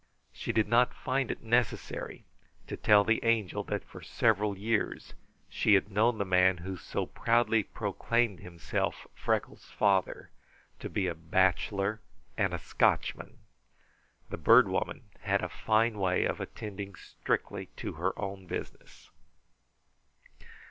She 0.33 0.51
did 0.51 0.67
not 0.67 0.95
find 0.95 1.29
it 1.29 1.43
necessary 1.43 2.25
to 2.65 2.75
tell 2.75 3.03
the 3.03 3.23
Angel 3.23 3.63
that 3.65 3.83
for 3.83 4.01
several 4.01 4.57
years 4.57 5.13
she 5.47 5.75
had 5.75 5.91
known 5.91 6.17
the 6.17 6.25
man 6.25 6.57
who 6.57 6.75
so 6.75 7.05
proudly 7.05 7.61
proclaimed 7.61 8.39
himself 8.39 9.05
Freckles' 9.13 9.65
father 9.69 10.31
to 10.79 10.89
be 10.89 11.05
a 11.05 11.13
bachelor 11.13 12.01
and 12.35 12.51
a 12.51 12.57
Scotchman. 12.57 13.37
The 14.31 14.37
Bird 14.37 14.67
Woman 14.67 15.03
had 15.19 15.43
a 15.43 15.49
fine 15.49 15.99
way 15.99 16.25
of 16.25 16.39
attending 16.41 16.95
strictly 16.95 17.67
to 17.75 17.93
her 17.93 18.17
own 18.17 18.47
business. 18.47 19.11